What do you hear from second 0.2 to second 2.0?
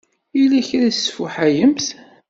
Yella kra i tesfuḥayemt?